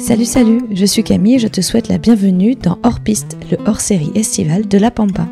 [0.00, 3.58] Salut salut, je suis Camille et je te souhaite la bienvenue dans Hors Piste, le
[3.66, 5.28] hors-série estival de La Pampa.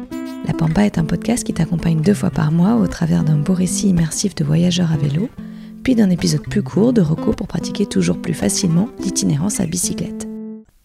[0.47, 3.55] La Pampa est un podcast qui t'accompagne deux fois par mois au travers d'un beau
[3.55, 5.31] récit immersif de voyageurs à vélo,
[5.83, 10.29] puis d'un épisode plus court de recours pour pratiquer toujours plus facilement l'itinérance à bicyclette.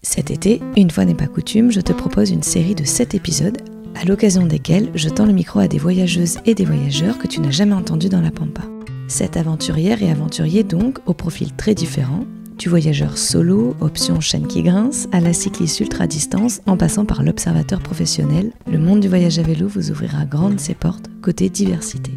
[0.01, 3.57] Cet été, une fois n'est pas coutume, je te propose une série de 7 épisodes,
[4.01, 7.41] à l'occasion desquels je tends le micro à des voyageuses et des voyageurs que tu
[7.41, 8.63] n'as jamais entendus dans La Pampa.
[9.09, 12.23] Cette aventurière et aventurier donc, au profil très différent,
[12.57, 17.79] du voyageur solo, option chaîne qui grince, à la cycliste ultra-distance, en passant par l'observateur
[17.79, 22.11] professionnel, le monde du voyage à vélo vous ouvrira grandes ses portes côté diversité.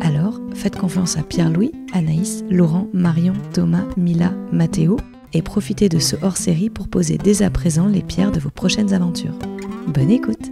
[0.00, 4.98] Alors, faites confiance à Pierre-Louis, Anaïs, Laurent, Marion, Thomas, Mila, Mathéo,
[5.32, 8.92] et profitez de ce hors-série pour poser dès à présent les pierres de vos prochaines
[8.92, 9.38] aventures.
[9.86, 10.50] Bonne écoute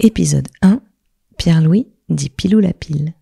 [0.00, 0.80] Épisode 1
[1.44, 3.12] Pierre-Louis dit Pilou la pile.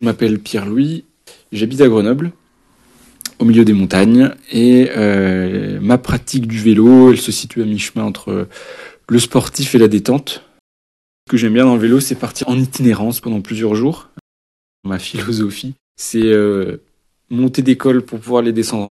[0.00, 1.04] Je m'appelle Pierre-Louis,
[1.52, 2.32] j'habite à Grenoble,
[3.38, 8.02] au milieu des montagnes, et euh, ma pratique du vélo, elle se situe à mi-chemin
[8.02, 8.48] entre
[9.10, 10.42] le sportif et la détente.
[11.26, 14.08] Ce que j'aime bien dans le vélo, c'est partir en itinérance pendant plusieurs jours.
[14.82, 16.78] Ma philosophie, c'est euh,
[17.28, 18.88] monter d'école pour pouvoir les descendre.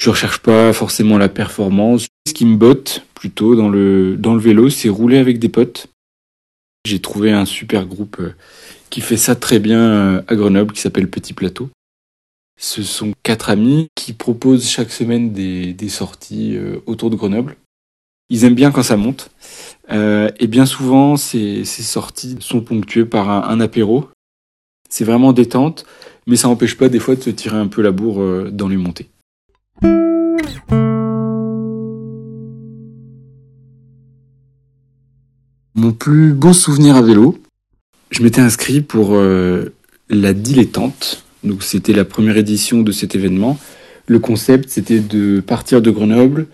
[0.00, 2.06] Je recherche pas forcément la performance.
[2.26, 5.88] Ce qui me botte plutôt dans le, dans le vélo, c'est rouler avec des potes.
[6.86, 8.34] J'ai trouvé un super groupe euh,
[8.88, 11.68] qui fait ça très bien euh, à Grenoble, qui s'appelle Petit Plateau.
[12.58, 17.56] Ce sont quatre amis qui proposent chaque semaine des, sorties euh, autour de Grenoble.
[18.30, 19.30] Ils aiment bien quand ça monte.
[19.90, 24.08] Et bien souvent, ces, ces sorties sont ponctuées par un, un apéro.
[24.88, 25.84] C'est vraiment détente,
[26.26, 28.76] mais ça n'empêche pas des fois de se tirer un peu la bourre dans les
[28.76, 29.09] montées.
[35.80, 37.38] Mon plus beau souvenir à vélo,
[38.10, 39.72] je m'étais inscrit pour euh,
[40.10, 41.24] la dilettante.
[41.42, 43.58] Donc c'était la première édition de cet événement.
[44.06, 46.48] Le concept c'était de partir de Grenoble,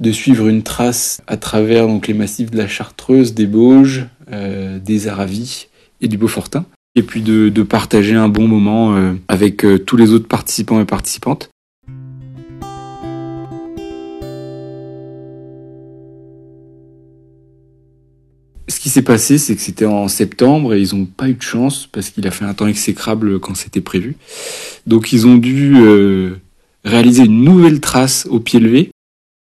[0.00, 4.80] de suivre une trace à travers donc les massifs de la Chartreuse, des Bauges, euh,
[4.80, 5.68] des Aravis
[6.00, 6.64] et du Beaufortin.
[6.96, 11.51] Et puis de, partager un bon moment euh, avec tous les autres participants et participantes.
[18.82, 21.88] Qui s'est passé, c'est que c'était en septembre et ils n'ont pas eu de chance
[21.92, 24.16] parce qu'il a fait un temps exécrable quand c'était prévu.
[24.88, 26.32] Donc ils ont dû euh,
[26.84, 28.90] réaliser une nouvelle trace au pied levé.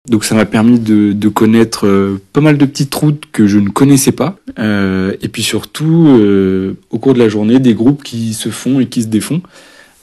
[0.09, 3.59] Donc ça m'a permis de, de connaître euh, pas mal de petites routes que je
[3.59, 4.39] ne connaissais pas.
[4.59, 8.81] Euh, et puis surtout, euh, au cours de la journée, des groupes qui se font
[8.81, 9.43] et qui se défont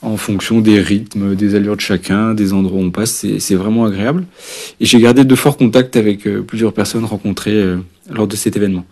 [0.02, 3.26] en fonction des rythmes, des allures de chacun, des endroits où on passe.
[3.40, 4.24] C'est vraiment agréable.
[4.78, 7.74] Et j'ai gardé de forts contacts avec euh, plusieurs personnes rencontrées
[8.08, 8.84] lors de cet événement.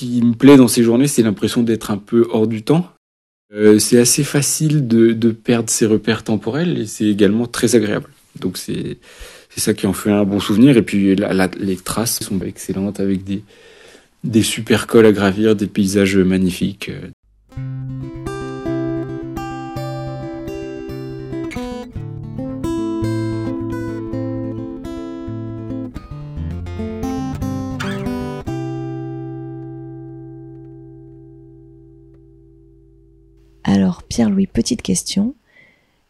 [0.00, 2.88] Qui me plaît dans ces journées, c'est l'impression d'être un peu hors du temps.
[3.52, 8.08] Euh, c'est assez facile de, de, perdre ses repères temporels et c'est également très agréable.
[8.38, 8.98] Donc c'est
[9.50, 10.76] c'est ça qui en fait un bon souvenir.
[10.76, 13.42] Et puis la, la, les traces sont excellentes avec des,
[14.24, 16.90] des super cols à gravir, des paysages magnifiques.
[34.08, 35.34] Pierre-Louis, petite question.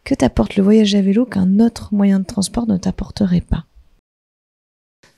[0.05, 3.65] Que t'apporte le voyage à vélo qu'un autre moyen de transport ne t'apporterait pas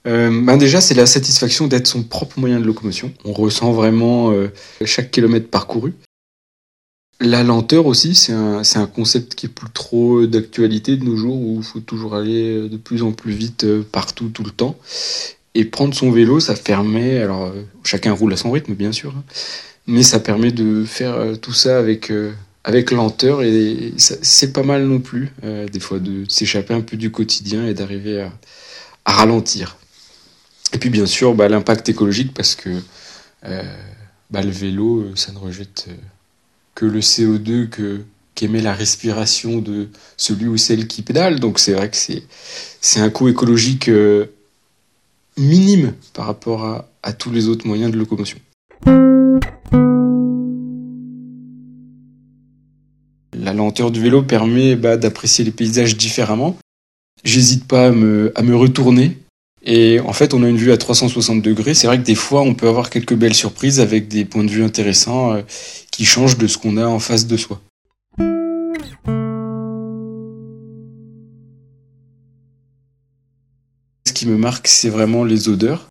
[0.09, 3.13] euh, ben déjà, c'est la satisfaction d'être son propre moyen de locomotion.
[3.25, 4.49] On ressent vraiment euh,
[4.85, 5.95] chaque kilomètre parcouru.
[7.25, 11.41] La lenteur aussi, c'est un, un, concept qui est plus trop d'actualité de nos jours,
[11.41, 14.77] où il faut toujours aller de plus en plus vite euh, partout, tout le temps.
[15.55, 19.15] Et prendre son vélo, ça permet, alors euh, chacun roule à son rythme, bien sûr,
[19.17, 19.23] hein,
[19.87, 22.13] mais ça permet de faire euh, tout ça avec
[22.65, 26.97] avec lenteur et c'est pas mal non plus euh, des fois de s'échapper un peu
[26.97, 28.33] du quotidien et d'arriver à,
[29.05, 29.77] ralentir.
[30.73, 32.71] Et puis bien sûr bah, l'impact écologique parce que
[33.45, 33.63] euh,
[34.31, 35.89] bah, le vélo ça ne rejette
[36.75, 38.03] que le CO2 que
[38.35, 42.23] qu'émet la respiration de celui ou celle qui pédale donc c'est vrai que c'est
[42.81, 44.27] c'est un coût écologique euh,
[45.37, 48.39] minime par rapport à tous les autres moyens de locomotion.
[53.73, 56.57] du vélo permet bah, d'apprécier les paysages différemment.
[57.25, 59.19] J'hésite pas à me, retourner.
[59.65, 61.75] Et en fait, on a une vue à 360 degrés.
[61.75, 64.51] C'est vrai que des fois, on peut avoir quelques belles surprises avec des points de
[64.51, 65.43] vue intéressants euh,
[65.93, 67.61] qui changent de ce qu'on a en face de soi.
[74.05, 75.87] Ce qui me marque, c'est vraiment les odeurs.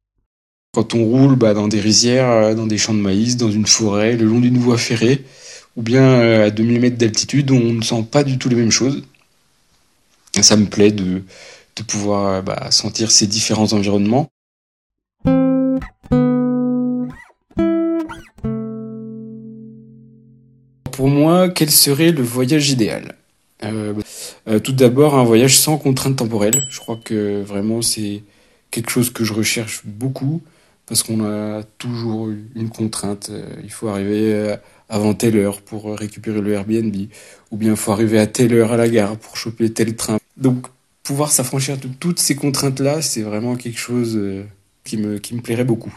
[0.74, 3.68] Quand on roule bah, dans des rizières, euh, dans des champs de maïs, dans une
[3.68, 5.24] forêt, le long d'une voie ferrée,
[5.76, 8.72] ou bien euh, à 2000 mètres d'altitude, on ne sent pas du tout les mêmes
[8.72, 9.04] choses.
[10.42, 11.24] ça me plaît de,
[11.88, 14.30] pouvoir bah, sentir ces différents environnements.
[20.92, 23.16] Pour moi, quel serait le voyage idéal?
[23.64, 23.94] Euh,
[24.48, 26.64] euh, Tout d'abord, un voyage sans contrainte temporelle.
[26.70, 28.22] Je crois que vraiment c'est
[28.70, 30.42] quelque chose que je recherche beaucoup
[30.86, 33.30] parce qu'on a toujours une contrainte.
[33.32, 34.56] Euh, il faut arriver
[34.92, 36.96] avant telle heure pour récupérer le Airbnb,
[37.50, 40.20] ou bien faut arriver à telle heure à la gare pour choper tel train.
[40.38, 40.68] Donc
[41.02, 44.20] pouvoir s'affranchir de toutes ces contraintes-là, c'est vraiment quelque chose
[44.84, 45.94] qui me, qui me plairait beaucoup.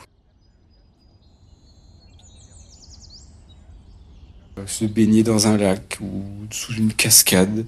[4.59, 7.67] Euh, se baigner dans un lac ou sous une cascade,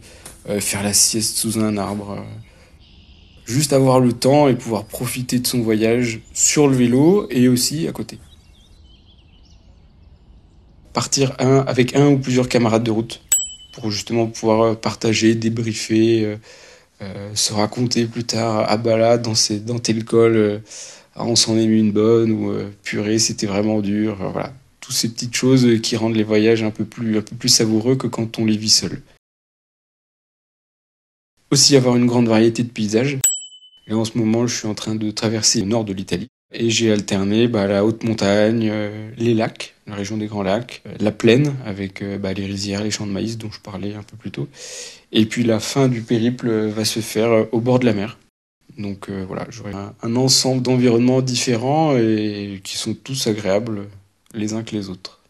[0.49, 2.12] euh, faire la sieste sous un arbre.
[2.12, 2.23] Euh,
[3.44, 7.88] juste avoir le temps et pouvoir profiter de son voyage sur le vélo et aussi
[7.88, 8.19] à côté.
[10.96, 13.20] Partir un, avec un ou plusieurs camarades de route
[13.75, 16.38] pour justement pouvoir partager, débriefer,
[17.34, 19.34] se raconter plus tard à balade dans,
[19.66, 20.62] dans tel col,
[21.14, 24.16] on s'en est mis une bonne ou purée, c'était vraiment dur.
[24.32, 27.50] voilà, toutes ces petites choses qui rendent les voyages un peu plus, un peu plus
[27.50, 29.02] savoureux que quand on les vit seul.
[31.50, 33.19] Aussi avoir une grande variété de paysages.
[33.87, 36.28] Et en ce moment, je suis en train de traverser le nord de l'Italie.
[36.52, 40.82] Et j'ai alterné bah, la haute montagne, euh, les lacs, la région des Grands Lacs,
[40.87, 43.94] euh, la plaine avec euh, bah, les rizières, les champs de maïs dont je parlais
[43.94, 44.48] un peu plus tôt.
[45.10, 48.19] Et puis la fin du périple va se faire au bord de la mer.
[48.78, 49.72] Donc voilà, j'aurai
[50.02, 53.87] un ensemble d'environnements différents et qui sont tous agréables
[54.34, 55.22] les uns que les autres.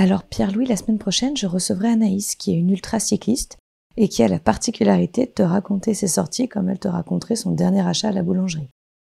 [0.00, 3.56] Alors Pierre-Louis, la semaine prochaine, je recevrai Anaïs, qui est une ultra cycliste
[3.96, 7.50] et qui a la particularité de te raconter ses sorties comme elle te raconterait son
[7.50, 8.68] dernier achat à la boulangerie,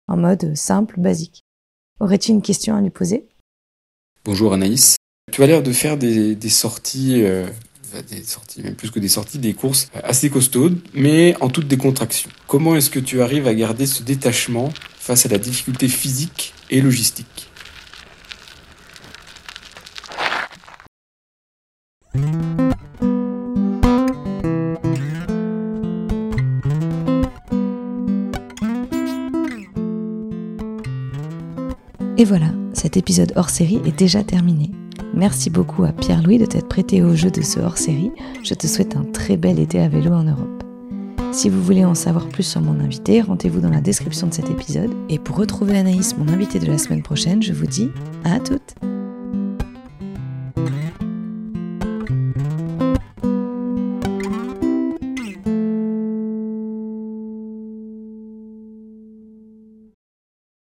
[0.07, 1.43] en mode simple, basique.
[1.99, 3.27] Aurais-tu une question à lui poser?
[4.23, 4.95] Bonjour Anaïs.
[5.29, 7.45] Tu as l'air de faire des, sorties euh,
[8.09, 12.29] des sorties, même plus que des sorties, des courses assez costaudes, mais en toute décontraction.
[12.47, 16.79] Comment est-ce que tu arrives à garder ce détachement face à la difficulté physique et
[16.79, 17.49] logistique?
[32.19, 34.71] Et voilà, cet épisode hors série est déjà terminé.
[35.13, 38.11] Merci beaucoup à Pierre-Louis de t'être prêté au jeu de ce hors-série.
[38.43, 40.63] Je te souhaite un très bel été à vélo en Europe.
[41.31, 44.49] Si vous voulez en savoir plus sur mon invité, rendez-vous dans la description de cet
[44.49, 44.95] épisode.
[45.09, 47.91] Et pour retrouver Anaïs, mon invité de la semaine prochaine, je vous dis
[48.23, 48.73] à toutes